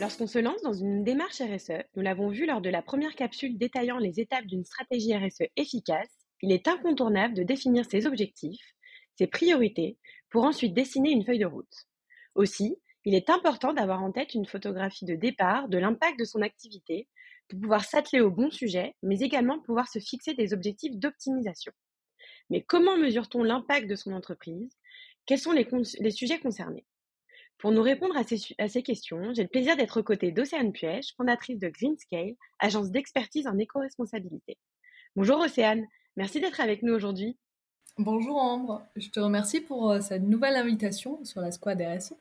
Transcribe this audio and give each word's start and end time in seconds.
Lorsqu'on 0.00 0.26
se 0.26 0.38
lance 0.38 0.62
dans 0.62 0.72
une 0.72 1.04
démarche 1.04 1.42
RSE, 1.42 1.84
nous 1.94 2.02
l'avons 2.02 2.30
vu 2.30 2.46
lors 2.46 2.62
de 2.62 2.70
la 2.70 2.80
première 2.80 3.14
capsule 3.14 3.58
détaillant 3.58 3.98
les 3.98 4.18
étapes 4.18 4.46
d'une 4.46 4.64
stratégie 4.64 5.14
RSE 5.14 5.42
efficace, 5.56 6.08
il 6.40 6.52
est 6.52 6.68
incontournable 6.68 7.34
de 7.34 7.42
définir 7.42 7.84
ses 7.84 8.06
objectifs, 8.06 8.64
ses 9.18 9.26
priorités, 9.26 9.98
pour 10.30 10.44
ensuite 10.44 10.72
dessiner 10.72 11.10
une 11.10 11.22
feuille 11.22 11.40
de 11.40 11.44
route. 11.44 11.86
Aussi, 12.34 12.78
il 13.04 13.14
est 13.14 13.28
important 13.28 13.74
d'avoir 13.74 14.02
en 14.02 14.10
tête 14.10 14.32
une 14.32 14.46
photographie 14.46 15.04
de 15.04 15.16
départ 15.16 15.68
de 15.68 15.76
l'impact 15.76 16.18
de 16.18 16.24
son 16.24 16.40
activité 16.40 17.06
pour 17.48 17.60
pouvoir 17.60 17.84
s'atteler 17.84 18.22
au 18.22 18.30
bon 18.30 18.50
sujet, 18.50 18.94
mais 19.02 19.20
également 19.20 19.60
pouvoir 19.60 19.86
se 19.86 19.98
fixer 19.98 20.32
des 20.32 20.54
objectifs 20.54 20.96
d'optimisation. 20.96 21.72
Mais 22.48 22.62
comment 22.62 22.96
mesure-t-on 22.96 23.42
l'impact 23.42 23.86
de 23.86 23.96
son 23.96 24.12
entreprise? 24.12 24.70
Quels 25.26 25.40
sont 25.40 25.52
les, 25.52 25.68
les 25.98 26.10
sujets 26.10 26.40
concernés? 26.40 26.86
Pour 27.60 27.72
nous 27.72 27.82
répondre 27.82 28.16
à 28.16 28.24
ces, 28.24 28.82
questions, 28.82 29.34
j'ai 29.34 29.42
le 29.42 29.48
plaisir 29.48 29.76
d'être 29.76 30.00
aux 30.00 30.02
côtés 30.02 30.32
d'Océane 30.32 30.72
Puech, 30.72 31.14
fondatrice 31.16 31.58
de 31.58 31.68
Greenscale, 31.68 32.34
agence 32.58 32.90
d'expertise 32.90 33.46
en 33.46 33.58
éco-responsabilité. 33.58 34.56
Bonjour 35.14 35.38
Océane, 35.40 35.84
merci 36.16 36.40
d'être 36.40 36.60
avec 36.60 36.82
nous 36.82 36.94
aujourd'hui. 36.94 37.36
Bonjour 37.98 38.36
Ambre, 38.36 38.82
je 38.96 39.10
te 39.10 39.20
remercie 39.20 39.60
pour 39.60 39.90
euh, 39.90 40.00
cette 40.00 40.22
nouvelle 40.22 40.56
invitation 40.56 41.22
sur 41.24 41.42
la 41.42 41.52
Squad 41.52 41.82
RSE. 41.82 42.14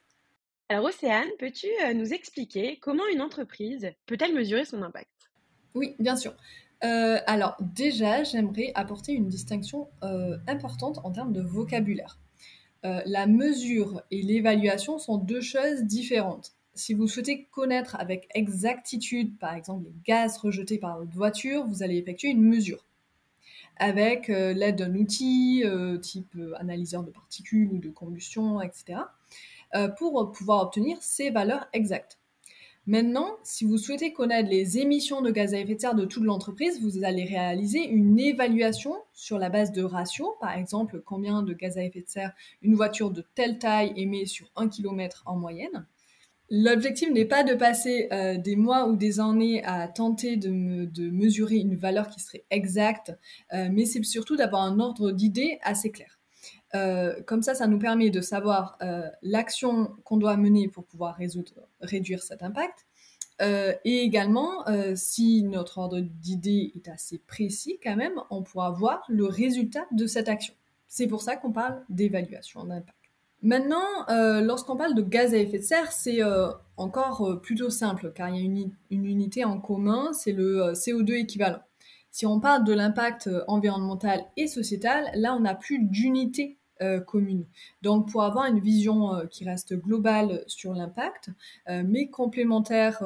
Alors 0.67 0.85
Océane, 0.85 1.29
peux-tu 1.39 1.67
euh, 1.85 1.93
nous 1.93 2.13
expliquer 2.13 2.77
comment 2.79 3.07
une 3.13 3.21
entreprise 3.21 3.89
peut-elle 4.07 4.35
mesurer 4.35 4.65
son 4.65 4.81
impact? 4.81 5.31
Oui, 5.73 5.95
bien 5.99 6.17
sûr. 6.17 6.35
Euh, 6.83 7.19
alors 7.27 7.55
déjà, 7.61 8.23
j'aimerais 8.23 8.73
apporter 8.75 9.13
une 9.13 9.29
distinction 9.29 9.89
importante 10.47 10.99
en 11.03 11.11
termes 11.11 11.33
de 11.33 11.41
vocabulaire. 11.41 12.17
Euh, 12.85 13.02
la 13.05 13.27
mesure 13.27 14.02
et 14.09 14.22
l'évaluation 14.22 14.97
sont 14.99 15.17
deux 15.17 15.41
choses 15.41 15.83
différentes. 15.83 16.53
Si 16.75 16.94
vous 16.94 17.08
souhaitez 17.08 17.45
connaître 17.52 17.97
avec 17.99 18.30
exactitude, 18.33 19.38
par 19.38 19.53
exemple, 19.53 19.86
les 19.86 19.94
gaz 20.05 20.38
rejetés 20.38 20.77
par 20.77 20.97
votre 20.97 21.11
voiture, 21.11 21.66
vous 21.67 21.83
allez 21.83 21.97
effectuer 21.97 22.30
une 22.30 22.41
mesure 22.41 22.86
avec 23.81 24.30
euh, 24.30 24.53
l'aide 24.53 24.77
d'un 24.77 24.94
outil 24.95 25.63
euh, 25.66 25.97
type 25.97 26.38
analyseur 26.58 27.03
de 27.03 27.11
particules 27.11 27.69
ou 27.71 27.80
de 27.80 27.89
combustion, 27.89 28.61
etc., 28.61 28.99
pour 29.99 30.31
pouvoir 30.31 30.64
obtenir 30.64 30.97
ces 30.99 31.30
valeurs 31.30 31.67
exactes. 31.73 32.17
Maintenant, 32.89 33.37
si 33.43 33.65
vous 33.65 33.77
souhaitez 33.77 34.13
connaître 34.13 34.49
les 34.49 34.79
émissions 34.79 35.21
de 35.21 35.29
gaz 35.29 35.53
à 35.53 35.59
effet 35.59 35.75
de 35.75 35.79
serre 35.79 35.93
de 35.93 36.05
toute 36.05 36.23
l'entreprise, 36.23 36.81
vous 36.81 37.03
allez 37.03 37.23
réaliser 37.23 37.87
une 37.87 38.19
évaluation 38.19 38.95
sur 39.13 39.37
la 39.37 39.51
base 39.51 39.71
de 39.71 39.83
ratios, 39.83 40.31
par 40.41 40.57
exemple 40.57 40.99
combien 41.05 41.43
de 41.43 41.53
gaz 41.53 41.77
à 41.77 41.83
effet 41.83 42.01
de 42.01 42.09
serre 42.09 42.33
une 42.63 42.73
voiture 42.73 43.11
de 43.11 43.23
telle 43.35 43.59
taille 43.59 43.93
émet 43.95 44.25
sur 44.25 44.51
un 44.55 44.67
kilomètre 44.67 45.21
en 45.27 45.35
moyenne. 45.35 45.85
L'objectif 46.49 47.11
n'est 47.11 47.25
pas 47.25 47.43
de 47.43 47.53
passer 47.53 48.07
euh, 48.11 48.39
des 48.39 48.55
mois 48.55 48.87
ou 48.87 48.95
des 48.95 49.19
années 49.19 49.63
à 49.65 49.87
tenter 49.87 50.35
de, 50.35 50.49
mesurer 51.11 51.57
une 51.57 51.75
valeur 51.75 52.09
qui 52.09 52.19
serait 52.19 52.45
exacte, 52.49 53.15
euh, 53.53 53.69
mais 53.71 53.85
c'est 53.85 54.03
surtout 54.03 54.35
d'avoir 54.35 54.63
un 54.63 54.79
ordre 54.79 55.11
d'idées 55.11 55.59
assez 55.61 55.91
clair. 55.91 56.18
Euh, 56.75 57.21
comme 57.25 57.41
ça, 57.41 57.55
ça 57.55 57.67
nous 57.67 57.79
permet 57.79 58.09
de 58.09 58.21
savoir 58.21 58.77
euh, 58.81 59.07
l'action 59.21 59.95
qu'on 60.03 60.17
doit 60.17 60.37
mener 60.37 60.67
pour 60.67 60.86
pouvoir 60.86 61.17
réduire 61.81 62.21
cet 62.21 62.43
impact. 62.43 62.86
Euh, 63.41 63.73
et 63.86 64.02
également, 64.02 64.65
si 64.95 65.43
notre 65.43 65.77
ordre 65.77 65.99
d'idée 66.02 66.73
est 66.75 66.89
assez 66.89 67.19
précis 67.19 67.80
quand 67.81 67.95
même, 67.95 68.19
on 68.30 68.43
pourra 68.43 68.71
voir 68.71 69.03
le 69.08 69.25
résultat 69.25 69.86
de 69.91 70.08
cette 70.08 70.27
action. 70.27 70.53
C'est 70.87 71.08
pour 71.08 71.21
ça 71.21 71.37
qu'on 71.37 71.52
parle 71.52 71.83
d'évaluation 71.89 72.65
d'impact. 72.65 72.97
Maintenant, 73.41 73.85
lorsqu'on 74.41 74.75
parle 74.75 74.93
de 74.93 75.02
gaz 75.02 75.33
à 75.33 75.37
effet 75.37 75.59
de 75.59 75.64
serre, 75.64 75.93
c'est 75.93 76.19
encore 76.75 77.39
plutôt 77.41 77.69
simple 77.69 78.11
car 78.14 78.27
il 78.27 78.35
y 78.35 78.64
a 78.64 78.67
une 78.89 79.05
unité 79.05 79.45
en 79.45 79.61
commun, 79.61 80.11
c'est 80.11 80.33
le 80.33 80.73
CO2 80.73 81.14
équivalent. 81.14 81.61
Si 82.11 82.25
on 82.25 82.39
parle 82.39 82.64
de 82.64 82.73
l'impact 82.73 83.30
environnemental 83.47 84.25
et 84.37 84.47
sociétal, 84.47 85.09
là 85.15 85.36
on 85.36 85.42
n'a 85.42 85.55
plus 85.55 85.80
d'unité 85.80 86.59
euh, 86.81 87.02
commune. 87.02 87.45
Donc 87.81 88.09
pour 88.09 88.23
avoir 88.23 88.45
une 88.45 88.61
vision 88.61 89.14
euh, 89.14 89.25
qui 89.25 89.43
reste 89.43 89.73
globale 89.73 90.45
sur 90.47 90.73
l'impact, 90.73 91.30
euh, 91.67 91.83
mais 91.86 92.09
complémentaire 92.09 93.03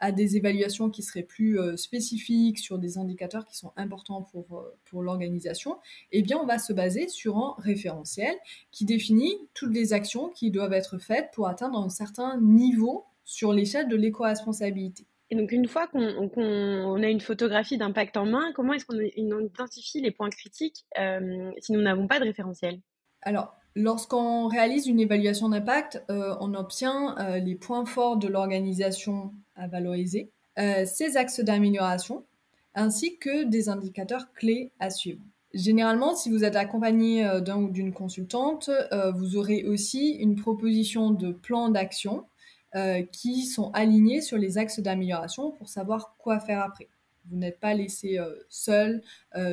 à 0.00 0.10
des 0.10 0.36
évaluations 0.36 0.90
qui 0.90 1.04
seraient 1.04 1.22
plus 1.22 1.56
spécifiques 1.76 2.58
sur 2.58 2.80
des 2.80 2.98
indicateurs 2.98 3.46
qui 3.46 3.56
sont 3.56 3.72
importants 3.76 4.22
pour, 4.22 4.64
pour 4.84 5.02
l'organisation, 5.02 5.78
eh 6.10 6.22
bien 6.22 6.36
on 6.38 6.46
va 6.46 6.58
se 6.58 6.72
baser 6.72 7.06
sur 7.06 7.36
un 7.38 7.54
référentiel 7.58 8.34
qui 8.72 8.84
définit 8.84 9.36
toutes 9.54 9.72
les 9.72 9.92
actions 9.92 10.30
qui 10.30 10.50
doivent 10.50 10.72
être 10.72 10.98
faites 10.98 11.30
pour 11.32 11.46
atteindre 11.46 11.78
un 11.78 11.90
certain 11.90 12.40
niveau 12.40 13.04
sur 13.22 13.52
l'échelle 13.52 13.88
de 13.88 13.94
l'éco-responsabilité. 13.94 15.06
Et 15.32 15.34
donc, 15.34 15.50
une 15.50 15.66
fois 15.66 15.86
qu'on 15.86 17.02
a 17.02 17.08
une 17.08 17.22
photographie 17.22 17.78
d'impact 17.78 18.18
en 18.18 18.26
main, 18.26 18.52
comment 18.54 18.74
est-ce 18.74 18.84
qu'on 18.84 19.00
identifie 19.00 20.02
les 20.02 20.10
points 20.10 20.28
critiques 20.28 20.84
si 21.58 21.72
nous 21.72 21.80
n'avons 21.80 22.06
pas 22.06 22.20
de 22.20 22.24
référentiel? 22.24 22.80
Alors, 23.22 23.56
lorsqu'on 23.74 24.46
réalise 24.48 24.86
une 24.88 25.00
évaluation 25.00 25.48
d'impact, 25.48 26.02
euh, 26.10 26.34
on 26.40 26.52
obtient 26.52 27.16
euh, 27.18 27.38
les 27.38 27.54
points 27.54 27.86
forts 27.86 28.18
de 28.18 28.28
l'organisation 28.28 29.32
à 29.56 29.68
valoriser, 29.68 30.30
euh, 30.58 30.84
ses 30.84 31.16
axes 31.16 31.40
d'amélioration, 31.40 32.26
ainsi 32.74 33.16
que 33.16 33.44
des 33.44 33.70
indicateurs 33.70 34.34
clés 34.34 34.70
à 34.80 34.90
suivre. 34.90 35.22
Généralement, 35.54 36.14
si 36.14 36.28
vous 36.28 36.44
êtes 36.44 36.56
accompagné 36.56 37.22
d'un 37.40 37.56
ou 37.56 37.70
d'une 37.70 37.92
consultante, 37.92 38.70
vous 39.14 39.36
aurez 39.36 39.64
aussi 39.64 40.12
une 40.12 40.34
proposition 40.34 41.10
de 41.10 41.30
plan 41.30 41.68
d'action 41.68 42.24
qui 43.12 43.44
sont 43.44 43.70
alignés 43.72 44.22
sur 44.22 44.38
les 44.38 44.58
axes 44.58 44.80
d'amélioration 44.80 45.50
pour 45.50 45.68
savoir 45.68 46.14
quoi 46.18 46.40
faire 46.40 46.62
après. 46.62 46.88
Vous 47.30 47.36
n'êtes 47.36 47.60
pas 47.60 47.74
laissé 47.74 48.18
seul, 48.48 49.02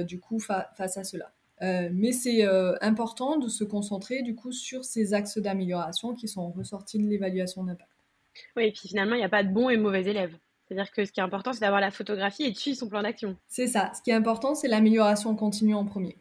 du 0.05 0.19
coup, 0.19 0.39
face 0.39 0.97
à 0.97 1.03
cela. 1.03 1.31
Euh, 1.61 1.89
mais 1.91 2.11
c'est 2.11 2.45
euh, 2.45 2.75
important 2.81 3.37
de 3.37 3.49
se 3.49 3.63
concentrer 3.63 4.21
du 4.21 4.33
coup 4.33 4.51
sur 4.51 4.85
ces 4.85 5.13
axes 5.13 5.37
d'amélioration 5.37 6.13
qui 6.13 6.27
sont 6.27 6.49
ressortis 6.51 6.99
de 6.99 7.07
l'évaluation 7.07 7.63
d'impact. 7.63 7.89
Oui, 8.55 8.67
et 8.67 8.71
puis 8.71 8.87
finalement, 8.87 9.15
il 9.15 9.19
n'y 9.19 9.25
a 9.25 9.29
pas 9.29 9.43
de 9.43 9.51
bons 9.51 9.69
et 9.69 9.77
mauvais 9.77 10.05
élèves. 10.05 10.35
C'est-à-dire 10.67 10.91
que 10.91 11.03
ce 11.03 11.11
qui 11.11 11.19
est 11.19 11.23
important, 11.23 11.51
c'est 11.51 11.61
d'avoir 11.61 11.81
la 11.81 11.91
photographie 11.91 12.43
et 12.43 12.51
de 12.51 12.57
suivre 12.57 12.77
son 12.77 12.87
plan 12.87 13.01
d'action. 13.01 13.35
C'est 13.47 13.67
ça. 13.67 13.91
Ce 13.95 14.01
qui 14.01 14.11
est 14.11 14.13
important, 14.13 14.55
c'est 14.55 14.67
l'amélioration 14.67 15.35
continue 15.35 15.73
en 15.73 15.83
premier. 15.83 16.15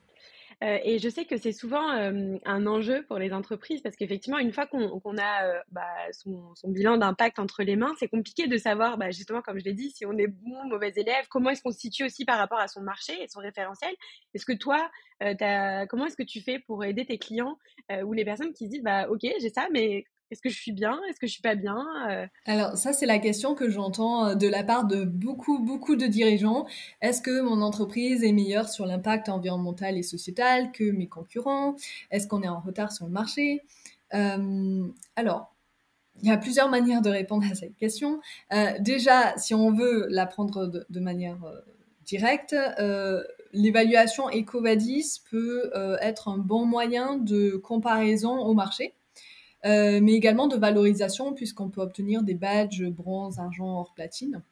Euh, 0.65 0.79
et 0.83 0.99
je 0.99 1.09
sais 1.09 1.25
que 1.25 1.37
c'est 1.37 1.53
souvent 1.53 1.93
euh, 1.93 2.37
un 2.45 2.67
enjeu 2.67 3.05
pour 3.07 3.19
les 3.19 3.33
entreprises 3.33 3.81
parce 3.81 3.95
qu'effectivement, 3.95 4.39
une 4.39 4.53
fois 4.53 4.67
qu'on 4.67 5.17
a 5.17 5.45
euh, 5.45 5.61
bah, 5.71 5.83
son, 6.11 6.53
bilan 6.65 6.97
d'impact 6.97 7.39
entre 7.39 7.63
les 7.63 7.77
mains, 7.77 7.95
c'est 7.99 8.09
compliqué 8.09 8.49
de 8.49 8.57
savoir, 8.57 8.99
bah, 8.99 9.11
justement, 9.11 9.41
comme 9.41 9.61
je 9.61 9.65
l'ai 9.65 9.73
dit, 9.73 9.91
si 9.91 10.05
on 10.05 10.17
est 10.19 10.27
bon, 10.27 10.65
mauvais 10.65 10.93
élève, 10.97 11.27
comment 11.31 11.51
est-ce 11.51 11.63
qu'on 11.63 11.71
se 11.71 11.79
situe 11.79 12.05
aussi 12.05 12.25
par 12.25 12.39
rapport 12.39 12.59
à 12.59 12.67
son 12.67 12.83
marché 12.83 13.13
et 13.23 13.29
son 13.29 13.41
référentiel. 13.41 13.95
Est-ce 14.35 14.45
que 14.45 14.53
toi, 14.53 14.91
comment 15.89 16.07
est-ce 16.07 16.17
que 16.17 16.25
tu 16.25 16.41
fais 16.41 16.59
pour 16.59 16.85
aider 16.85 17.05
tes 17.07 17.19
clients 17.19 17.57
ou 18.05 18.13
les 18.13 18.25
personnes 18.25 18.53
qui 18.53 18.67
se 18.67 18.71
disent, 18.71 18.83
bah, 18.83 19.09
ok, 19.09 19.21
j'ai 19.23 19.51
ça, 19.51 19.69
mais 19.73 20.05
est-ce 20.31 20.43
que 20.43 20.51
je 20.51 20.59
suis 20.59 20.73
bien? 20.73 20.99
Est-ce 21.09 21.19
que 21.19 21.27
je 21.27 21.33
suis 21.33 21.43
pas 21.43 21.55
bien? 21.55 21.85
Euh? 22.11 22.27
Alors 22.45 22.77
ça, 22.77 22.93
c'est 22.93 23.07
la 23.07 23.19
question 23.19 23.55
que 23.55 23.71
j'entends 23.71 24.27
euh, 24.27 24.35
de 24.35 24.47
la 24.47 24.63
part 24.63 24.87
de 24.87 25.05
beaucoup, 25.05 25.59
beaucoup 25.59 25.97
de 25.97 26.07
dirigeants. 26.07 26.67
Est-ce 27.01 27.23
que 27.23 27.41
mon 27.41 27.63
entreprise 27.63 28.23
est 28.23 28.33
meilleure 28.33 28.69
sur 28.69 28.85
l'impact 28.85 29.29
environnemental 29.29 29.97
et 29.97 30.03
sociétal 30.03 30.71
que 30.73 30.91
mes 30.91 31.09
concurrents? 31.09 31.77
Est-ce 32.11 32.29
qu'on 32.29 32.43
est 32.43 32.49
en 32.49 32.61
retard 32.61 32.93
sur 32.93 33.07
le 33.07 33.13
marché? 33.13 33.63
Euh, 34.15 34.87
Alors, 35.17 35.55
il 36.23 36.29
y 36.29 36.33
a 36.33 36.37
plusieurs 36.37 36.69
manières 36.69 37.01
de 37.01 37.11
répondre 37.11 37.47
à 37.51 37.55
cette 37.55 37.77
question. 37.77 38.21
déjà, 38.81 39.37
si 39.39 39.55
on 39.55 39.73
veut 39.73 40.09
la 40.11 40.27
prendre 40.27 40.67
de, 40.67 41.01
manière 41.01 41.39
directe, 42.05 42.57
l'évaluation 43.53 44.29
EcoVadis 44.29 45.21
peut 45.31 45.71
être 46.01 46.27
un 46.27 46.39
bon 46.39 46.67
moyen 46.67 47.19
de 47.19 47.57
comparaison 47.57 48.37
au 48.37 48.53
marché. 48.53 48.95
Euh, 49.65 49.99
mais 50.01 50.13
également 50.13 50.47
de 50.47 50.57
valorisation 50.57 51.33
puisqu'on 51.35 51.69
peut 51.69 51.81
obtenir 51.81 52.23
des 52.23 52.35
badges 52.35 52.85
bronze, 52.85 53.39
argent, 53.39 53.81
or, 53.81 53.93
platine. 53.95 54.43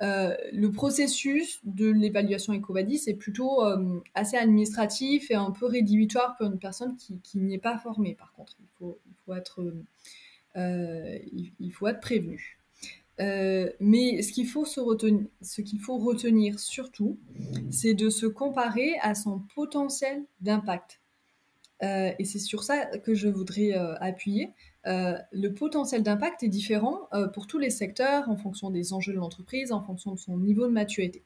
Euh, 0.00 0.34
le 0.52 0.70
processus 0.70 1.60
de 1.64 1.88
l'évaluation 1.88 2.52
EcoVadis 2.52 3.08
est 3.08 3.14
plutôt 3.14 3.64
euh, 3.64 4.00
assez 4.14 4.36
administratif 4.36 5.30
et 5.30 5.34
un 5.34 5.50
peu 5.50 5.66
rédhibitoire 5.66 6.36
pour 6.36 6.46
une 6.46 6.58
personne 6.58 6.96
qui, 6.96 7.38
n'y 7.38 7.54
est 7.54 7.58
pas 7.58 7.78
formée. 7.78 8.14
Par 8.14 8.32
contre, 8.32 8.56
il 8.60 8.66
faut, 8.78 9.34
être, 9.34 9.72
il, 10.56 11.72
faut 11.72 11.86
être 11.86 12.00
prévenu. 12.00 12.58
mais 13.18 14.22
ce 14.22 14.32
qu'il 14.32 14.46
faut, 14.46 14.64
se 14.64 14.80
retenir, 14.80 15.26
ce 15.40 15.62
qu'il 15.62 15.80
faut 15.80 15.98
retenir 15.98 16.58
surtout, 16.58 17.16
c'est 17.70 17.94
de 17.94 18.08
se 18.08 18.26
comparer 18.26 18.94
à 19.02 19.14
son 19.14 19.40
potentiel 19.54 20.24
d'impact. 20.40 21.00
Et 21.80 22.24
c'est 22.24 22.38
sur 22.38 22.64
ça 22.64 22.86
que 22.86 23.14
je 23.14 23.28
voudrais 23.28 23.72
appuyer. 24.00 24.52
le 24.84 25.48
potentiel 25.50 26.02
d'impact 26.02 26.42
est 26.42 26.48
différent 26.48 27.08
pour 27.32 27.46
tous 27.46 27.58
les 27.58 27.70
secteurs 27.70 28.28
en 28.28 28.36
fonction 28.36 28.70
des 28.70 28.92
enjeux 28.92 29.12
de 29.12 29.18
l'entreprise, 29.18 29.72
en 29.72 29.82
fonction 29.82 30.12
de 30.12 30.18
son 30.18 30.38
niveau 30.38 30.66
de 30.66 30.72
maturité. 30.72 31.24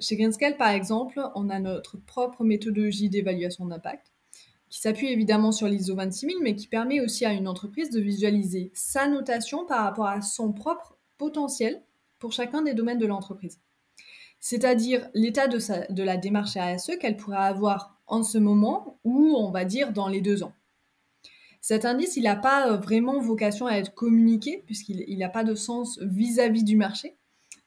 chez 0.00 0.16
Greenscale, 0.16 0.56
par 0.56 0.70
exemple, 0.70 1.20
on 1.34 1.48
a 1.48 1.58
notre 1.60 1.96
propre 1.98 2.44
méthodologie 2.44 3.08
d'évaluation 3.08 3.66
d'impact 3.66 4.12
qui 4.70 4.80
s'appuie 4.80 5.08
évidemment 5.08 5.52
sur 5.52 5.66
l'ISO 5.66 5.94
26000, 5.96 6.38
mais 6.42 6.54
qui 6.54 6.68
permet 6.68 7.00
aussi 7.00 7.26
à 7.26 7.32
une 7.32 7.48
entreprise 7.48 7.90
de 7.90 8.00
visualiser 8.00 8.70
sa 8.72 9.08
notation 9.08 9.66
par 9.66 9.82
rapport 9.82 10.06
à 10.06 10.22
son 10.22 10.52
propre 10.52 10.96
potentiel 11.18 11.82
pour 12.20 12.32
chacun 12.32 12.62
des 12.62 12.72
domaines 12.72 12.98
de 12.98 13.06
l'entreprise. 13.06 13.60
C'est-à-dire 14.40 15.08
l'état 15.14 15.46
de, 15.48 16.02
la 16.02 16.16
démarche 16.16 16.56
RSE 16.56 16.98
qu'elle 16.98 17.16
pourrait 17.16 17.36
avoir 17.36 18.00
en 18.06 18.22
ce 18.22 18.38
moment 18.38 18.98
ou 19.04 19.36
on 19.36 19.50
va 19.50 19.64
dire 19.64 19.92
dans 19.92 20.08
les 20.08 20.22
deux 20.22 20.42
ans. 20.42 20.54
Cet 21.60 21.84
indice, 21.84 22.16
il 22.16 22.24
n'a 22.24 22.36
pas 22.36 22.74
vraiment 22.76 23.20
vocation 23.20 23.66
à 23.66 23.74
être 23.74 23.94
communiqué 23.94 24.62
puisqu'il 24.64 25.18
n'a 25.18 25.28
pas 25.28 25.44
de 25.44 25.54
sens 25.54 25.98
vis-à-vis 26.00 26.64
du 26.64 26.74
marché. 26.74 27.16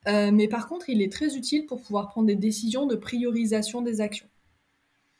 Euh, 0.07 0.31
mais 0.33 0.47
par 0.47 0.67
contre, 0.67 0.89
il 0.89 1.01
est 1.01 1.11
très 1.11 1.37
utile 1.37 1.67
pour 1.67 1.81
pouvoir 1.81 2.09
prendre 2.09 2.27
des 2.27 2.35
décisions 2.35 2.87
de 2.87 2.95
priorisation 2.95 3.81
des 3.81 4.01
actions. 4.01 4.27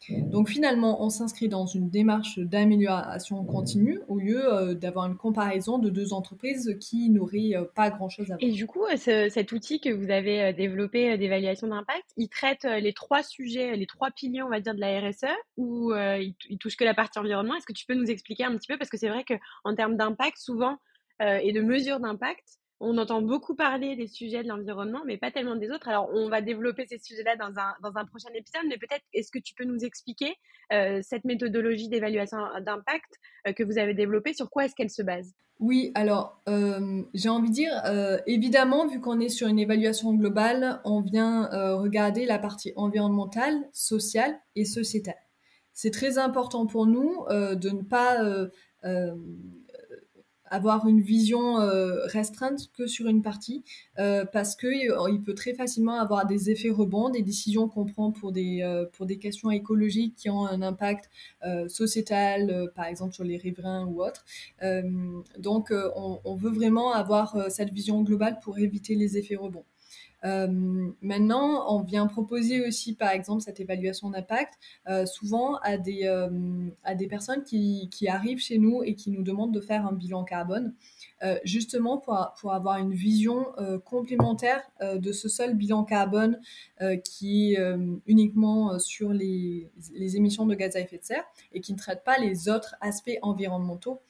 Donc 0.10 0.50
finalement, 0.50 1.04
on 1.04 1.10
s'inscrit 1.10 1.48
dans 1.48 1.66
une 1.66 1.90
démarche 1.90 2.40
d'amélioration 2.40 3.44
continue 3.46 4.00
au 4.08 4.18
lieu 4.18 4.54
euh, 4.54 4.74
d'avoir 4.74 5.06
une 5.06 5.16
comparaison 5.16 5.78
de 5.78 5.90
deux 5.90 6.14
entreprises 6.14 6.78
qui 6.80 7.10
n'auraient 7.10 7.56
euh, 7.56 7.66
pas 7.76 7.90
grand-chose 7.90 8.32
à 8.32 8.38
voir. 8.38 8.40
Et 8.42 8.52
du 8.52 8.68
coup, 8.68 8.84
euh, 8.86 9.30
cet 9.30 9.52
outil 9.52 9.80
que 9.80 9.90
vous 9.90 10.10
avez 10.10 10.54
développé 10.54 11.18
d'évaluation 11.18 11.68
d'impact, 11.68 12.06
il 12.18 12.30
traite 12.30 12.64
les 12.64 12.94
trois 12.94 13.24
sujets, 13.24 13.76
les 13.76 13.88
trois 13.88 14.12
piliers, 14.12 14.44
on 14.44 14.50
va 14.50 14.60
dire, 14.60 14.76
de 14.76 14.80
la 14.80 15.00
RSE 15.00 15.26
ou 15.58 15.94
il, 15.94 16.36
il, 16.50 16.58
touche 16.58 16.76
que 16.76 16.84
la 16.84 16.94
partie 16.94 17.20
environnement? 17.20 17.56
Est-ce 17.56 17.66
que 17.66 17.74
tu 17.74 17.86
peux 17.86 17.96
nous 17.96 18.10
expliquer 18.10 18.46
un 18.46 18.56
petit 18.58 18.68
peu? 18.68 18.78
Parce 18.78 18.90
que 18.90 18.98
c'est 18.98 19.10
vrai 19.10 19.24
qu'en 19.24 19.76
termes 19.76 19.96
d'impact, 19.96 20.38
souvent, 20.38 20.78
et 21.20 21.54
de 21.54 21.62
mesure 21.62 22.00
d'impact, 22.00 22.60
on 22.84 22.98
entend 22.98 23.22
beaucoup 23.22 23.56
parler 23.56 23.96
des 23.96 24.08
sujets 24.08 24.44
de 24.44 24.50
l'environnement, 24.50 25.02
mais 25.06 25.18
pas 25.18 25.32
tellement 25.32 25.56
des 25.56 25.70
autres. 25.72 25.88
Alors, 25.88 26.10
on 26.14 26.30
va 26.30 26.42
développer 26.42 26.86
ces 26.86 27.00
sujets-là 27.00 27.36
dans 27.38 27.58
un, 27.60 27.74
dans 27.82 27.98
un 27.98 28.06
prochain 28.06 28.30
épisode, 28.36 28.64
mais 28.68 28.78
peut-être 28.78 29.04
est-ce 29.14 29.32
que 29.32 29.40
tu 29.40 29.54
peux 29.56 29.64
nous 29.64 29.84
expliquer 29.84 30.36
euh, 30.72 31.00
cette 31.02 31.24
méthodologie 31.24 31.88
d'évaluation 31.88 32.38
d'impact 32.66 33.20
euh, 33.48 33.54
que 33.54 33.64
vous 33.64 33.78
avez 33.78 33.94
développée, 33.94 34.34
sur 34.34 34.50
quoi 34.50 34.66
est-ce 34.66 34.76
qu'elle 34.76 34.90
se 34.90 35.02
base? 35.02 35.34
Oui, 35.60 35.92
alors, 35.96 36.42
euh, 36.50 37.04
j'ai 37.14 37.30
envie 37.30 37.50
de 37.50 37.54
dire, 37.54 37.72
évidemment, 38.26 38.88
vu 38.88 39.00
qu'on 39.00 39.20
est 39.20 39.30
sur 39.30 39.48
une 39.48 39.60
évaluation 39.60 40.14
globale, 40.14 40.82
on 40.84 41.00
vient 41.00 41.48
regarder 41.78 42.26
la 42.26 42.40
partie 42.40 42.74
environnementale, 42.76 43.70
sociale 43.72 44.38
et 44.56 44.66
sociétale. 44.66 45.16
C'est 45.72 45.92
très 45.92 46.18
important 46.18 46.66
pour 46.66 46.86
nous 46.86 47.26
de 47.30 47.70
ne 47.70 47.84
pas 47.84 48.18
avoir 50.54 50.88
une 50.88 51.02
vision 51.02 51.60
euh, 51.60 52.06
restreinte 52.06 52.72
que 52.74 52.86
sur 52.86 53.08
une 53.08 53.24
partie 53.24 53.64
euh, 53.98 54.24
parce 54.24 54.56
que 54.56 54.68
euh, 54.68 55.12
il 55.12 55.24
peut 55.24 55.34
très 55.34 55.56
facilement 55.56 56.00
avoir 56.00 56.28
des 56.28 56.52
effets 56.52 56.70
rebonds, 56.70 57.10
des 57.10 57.24
décisions 57.24 57.68
qu'on 57.68 57.86
prend 57.86 58.12
pour 58.12 58.32
des 58.32 58.54
pour 58.94 59.08
des 59.08 59.18
questions 59.18 59.50
écologiques 59.50 60.16
qui 60.16 60.30
ont 60.30 60.46
un 60.46 60.62
impact 60.62 61.10
sociétal, 61.68 62.72
par 62.76 62.86
exemple 62.86 63.14
sur 63.14 63.24
les 63.24 63.38
riverains 63.38 63.86
ou 63.88 64.04
autres. 64.04 64.24
donc 65.38 65.72
on, 65.72 66.20
on, 66.24 66.36
veut 66.36 66.52
vraiment 66.52 66.94
avoir 66.94 67.50
cette 67.50 67.72
vision 67.72 68.02
globale 68.04 68.40
pour 68.44 68.60
éviter 68.60 68.96
les 68.96 69.18
effets 69.18 69.36
rebonds. 69.36 69.66
Euh, 70.26 70.48
maintenant, 71.02 71.66
on 71.74 71.82
vient 71.82 72.08
proposer 72.08 72.66
aussi, 72.66 72.96
par 72.96 73.10
exemple, 73.10 73.42
cette 73.42 73.60
évaluation 73.60 74.10
d'impact 74.10 74.54
euh, 74.88 75.06
souvent 75.06 75.56
à 75.58 75.78
des, 75.78 76.04
euh, 76.06 76.30
à 76.84 76.96
des 76.96 77.08
personnes 77.08 77.44
qui, 77.44 77.90
qui, 77.92 78.08
arrivent 78.08 78.40
chez 78.40 78.58
nous 78.58 78.84
et 78.84 78.96
qui 78.96 79.12
nous 79.12 79.24
demandent 79.24 79.54
de 79.54 79.60
faire 79.60 79.86
un 79.86 79.94
bilan 79.94 80.24
carbone, 80.24 80.74
justement 81.46 81.98
pour, 81.98 82.34
pour, 82.40 82.54
avoir 82.54 82.78
une 82.80 82.94
vision 82.94 83.46
complémentaire 83.86 84.62
de 84.82 85.12
ce 85.14 85.30
seul 85.30 85.56
bilan 85.56 85.86
carbone 85.86 86.40
qui 87.06 87.54
est 87.54 87.60
uniquement 88.06 88.78
sur 88.78 89.14
les, 89.14 89.72
les, 89.94 90.18
émissions 90.18 90.46
de 90.46 90.54
gaz 90.54 90.76
à 90.76 90.82
effet 90.82 90.98
de 90.98 91.04
serre 91.04 91.24
et 91.54 91.62
qui 91.62 91.72
ne 91.72 91.78
traite 91.78 92.04
pas 92.04 92.18
les 92.18 92.50
autres 92.50 92.76
aspects 92.82 93.18
environnementaux, 93.22 94.02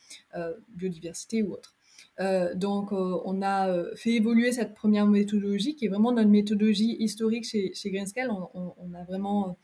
biodiversité 0.75 1.43
ou 1.43 1.53
autres. 1.53 1.75
Euh, 2.19 2.53
donc, 2.53 2.91
euh, 2.91 3.19
on 3.25 3.41
a 3.41 3.69
euh, 3.69 3.95
fait 3.95 4.11
évoluer 4.11 4.51
cette 4.51 4.73
première 4.73 5.07
méthodologie 5.07 5.75
qui 5.75 5.85
est 5.85 5.89
vraiment 5.89 6.11
notre 6.11 6.29
méthodologie 6.29 6.95
historique 6.99 7.45
chez, 7.45 7.73
chez 7.73 7.91
Greenscale. 7.91 8.29
On, 8.31 8.93
a 8.93 9.03
vraiment 9.03 9.57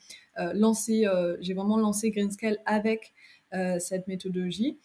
lancé, 0.53 1.05
j'ai 1.41 1.53
vraiment 1.53 1.77
lancé 1.77 2.11
Greenscale 2.11 2.57
avec 2.65 3.13
cette 3.51 4.07
méthodologie. 4.07 4.79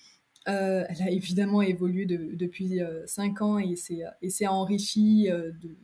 elle 0.46 0.86
a 1.00 1.10
évidemment 1.10 1.62
évolué 1.62 2.06
depuis 2.06 2.80
5 3.06 3.42
ans 3.42 3.58
et 3.58 3.76
s'est 3.76 4.46
enrichie 4.46 5.28
de, 5.28 5.76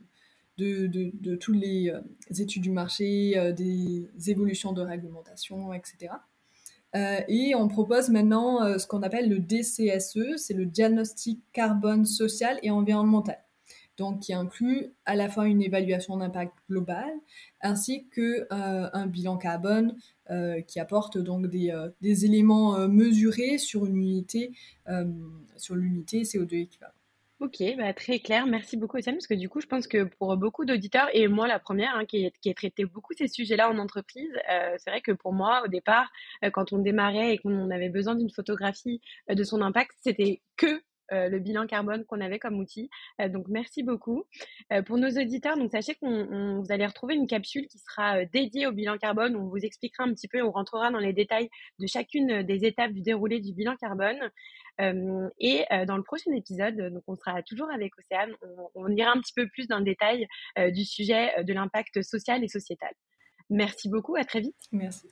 de, 0.57 0.87
de, 0.87 1.11
de, 1.13 1.35
toutes 1.35 1.55
les 1.55 1.91
études 2.37 2.63
du 2.63 2.71
marché, 2.71 3.53
des 3.55 4.29
évolutions 4.29 4.73
de 4.73 4.81
réglementation, 4.81 5.73
etc. 5.73 6.09
Euh, 6.95 7.21
et 7.27 7.55
on 7.55 7.67
propose 7.67 8.09
maintenant 8.09 8.63
euh, 8.63 8.77
ce 8.77 8.85
qu'on 8.87 9.01
appelle 9.01 9.29
le 9.29 9.39
DCSE, 9.39 10.37
c'est 10.37 10.53
le 10.53 10.65
diagnostic 10.65 11.41
carbone 11.53 12.05
social 12.05 12.59
et 12.63 12.71
environnemental. 12.71 13.37
Donc, 13.97 14.21
qui 14.21 14.33
inclut 14.33 14.93
à 15.05 15.15
la 15.15 15.29
fois 15.29 15.47
une 15.47 15.61
évaluation 15.61 16.17
d'impact 16.17 16.53
global 16.69 17.11
ainsi 17.61 18.07
que 18.09 18.47
euh, 18.51 18.89
un 18.93 19.07
bilan 19.07 19.37
carbone 19.37 19.95
qui 20.65 20.79
apporte 20.79 21.17
donc 21.17 21.47
des, 21.47 22.25
éléments 22.25 22.87
mesurés 22.87 23.57
sur 23.57 23.85
sur 25.57 25.75
l'unité 25.75 26.21
CO2 26.23 26.61
équivalent. 26.61 26.93
Ok, 27.41 27.63
bah, 27.75 27.91
très 27.91 28.19
clair. 28.19 28.45
Merci 28.45 28.77
beaucoup, 28.77 28.97
Océane, 28.97 29.15
parce 29.15 29.25
que 29.25 29.33
du 29.33 29.49
coup, 29.49 29.61
je 29.61 29.65
pense 29.65 29.87
que 29.87 30.03
pour 30.03 30.37
beaucoup 30.37 30.63
d'auditeurs, 30.63 31.07
et 31.11 31.27
moi 31.27 31.47
la 31.47 31.57
première, 31.57 31.95
hein, 31.95 32.05
qui, 32.05 32.31
qui 32.39 32.51
a 32.51 32.53
traité 32.53 32.85
beaucoup 32.85 33.13
ces 33.17 33.27
sujets-là 33.27 33.67
en 33.67 33.79
entreprise, 33.79 34.29
euh, 34.51 34.75
c'est 34.77 34.91
vrai 34.91 35.01
que 35.01 35.11
pour 35.11 35.33
moi, 35.33 35.63
au 35.65 35.67
départ, 35.67 36.07
euh, 36.45 36.51
quand 36.51 36.71
on 36.71 36.77
démarrait 36.77 37.33
et 37.33 37.37
qu'on 37.39 37.71
avait 37.71 37.89
besoin 37.89 38.13
d'une 38.13 38.29
photographie 38.29 39.01
euh, 39.31 39.33
de 39.33 39.43
son 39.43 39.63
impact, 39.63 39.89
c'était 40.01 40.43
que 40.55 40.83
le 41.11 41.39
bilan 41.39 41.67
carbone 41.67 42.05
qu'on 42.05 42.21
avait 42.21 42.39
comme 42.39 42.59
outil. 42.59 42.89
donc 43.29 43.47
merci 43.49 43.83
beaucoup. 43.83 44.23
pour 44.85 44.97
nos 44.97 45.09
auditeurs, 45.09 45.57
donc 45.57 45.71
sachez 45.71 45.95
qu'on 45.95 46.61
vous 46.61 46.71
allez 46.71 46.85
retrouver 46.85 47.15
une 47.15 47.27
capsule 47.27 47.67
qui 47.67 47.79
sera 47.79 48.25
dédiée 48.25 48.67
au 48.67 48.71
bilan 48.71 48.97
carbone. 48.97 49.35
On 49.35 49.47
vous 49.47 49.57
expliquera 49.57 50.03
un 50.03 50.13
petit 50.13 50.27
peu, 50.27 50.41
on 50.41 50.51
rentrera 50.51 50.91
dans 50.91 50.99
les 50.99 51.13
détails 51.13 51.49
de 51.79 51.87
chacune 51.87 52.43
des 52.43 52.65
étapes 52.65 52.91
du 52.91 53.01
déroulé 53.01 53.39
du 53.39 53.53
bilan 53.53 53.75
carbone 53.77 54.31
et 54.79 55.65
dans 55.87 55.97
le 55.97 56.03
prochain 56.03 56.31
épisode, 56.33 56.75
donc 56.93 57.03
on 57.07 57.15
sera 57.15 57.43
toujours 57.43 57.69
avec 57.71 57.91
Océane, 57.99 58.33
on, 58.75 58.89
ira 58.89 59.11
un 59.11 59.19
petit 59.19 59.33
peu 59.33 59.47
plus 59.47 59.67
dans 59.67 59.77
le 59.77 59.85
détail 59.85 60.27
du 60.57 60.85
sujet 60.85 61.43
de 61.43 61.53
l'impact 61.53 62.01
social 62.01 62.43
et 62.43 62.47
sociétal. 62.47 62.93
Merci 63.51 63.89
beaucoup, 63.89 64.15
à 64.15 64.23
très 64.23 64.39
vite. 64.39 64.55
Merci. 64.71 65.07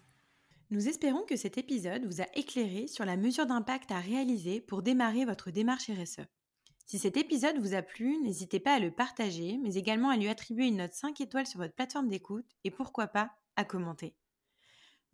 Nous 0.71 0.87
espérons 0.87 1.23
que 1.23 1.35
cet 1.35 1.57
épisode 1.57 2.05
vous 2.05 2.21
a 2.21 2.27
éclairé 2.35 2.85
sur 2.85 3.03
la 3.03 3.17
mesure 3.17 3.47
d'impact 3.47 3.91
à 3.91 3.99
réaliser 3.99 4.61
pour 4.61 4.83
démarrer 4.83 5.25
votre 5.25 5.49
démarche 5.49 5.89
RSE. 5.89 6.27
Si 6.85 6.99
cet 6.99 7.17
épisode 7.17 7.57
vous 7.57 7.73
a 7.73 7.81
plu, 7.81 8.19
n'hésitez 8.21 8.59
pas 8.59 8.73
à 8.73 8.79
le 8.79 8.91
partager, 8.91 9.57
mais 9.63 9.75
également 9.75 10.09
à 10.09 10.17
lui 10.17 10.27
attribuer 10.27 10.67
une 10.67 10.77
note 10.77 10.93
5 10.93 11.19
étoiles 11.21 11.47
sur 11.47 11.59
votre 11.59 11.73
plateforme 11.73 12.07
d'écoute 12.07 12.45
et 12.63 12.71
pourquoi 12.71 13.07
pas 13.07 13.31
à 13.55 13.65
commenter. 13.65 14.15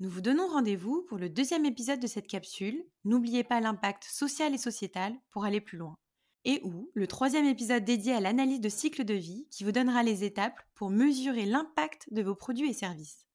Nous 0.01 0.09
vous 0.09 0.19
donnons 0.19 0.47
rendez-vous 0.47 1.03
pour 1.07 1.17
le 1.17 1.29
deuxième 1.29 1.65
épisode 1.65 2.01
de 2.01 2.07
cette 2.07 2.27
capsule. 2.27 2.85
N'oubliez 3.05 3.45
pas 3.45 3.61
l'impact 3.61 4.03
social 4.03 4.53
et 4.53 4.57
sociétal 4.57 5.15
pour 5.31 5.45
aller 5.45 5.61
plus 5.61 5.77
loin. 5.77 5.97
Et 6.43 6.59
ou 6.65 6.91
le 6.93 7.07
troisième 7.07 7.45
épisode 7.45 7.85
dédié 7.85 8.11
à 8.11 8.19
l'analyse 8.19 8.59
de 8.59 8.69
cycle 8.69 9.05
de 9.05 9.13
vie 9.13 9.47
qui 9.51 9.63
vous 9.63 9.71
donnera 9.71 10.03
les 10.03 10.25
étapes 10.25 10.59
pour 10.75 10.89
mesurer 10.89 11.45
l'impact 11.45 12.11
de 12.11 12.21
vos 12.21 12.35
produits 12.35 12.69
et 12.69 12.73
services. 12.73 13.25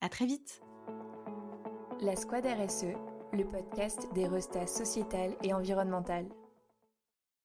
À 0.00 0.08
très 0.08 0.24
vite. 0.24 0.65
La 2.02 2.14
Squad 2.14 2.44
RSE, 2.44 2.92
le 3.32 3.44
podcast 3.44 4.06
des 4.12 4.26
restats 4.26 4.66
sociétal 4.66 5.30
et 5.42 5.54
environnemental. 5.54 6.26